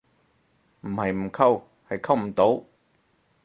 [0.81, 2.63] 唔係唔溝，係溝唔到